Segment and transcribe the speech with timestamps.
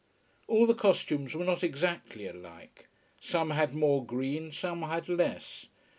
[0.47, 2.87] All the costumes were not exactly alike.
[3.19, 5.67] Some had more green, some had less.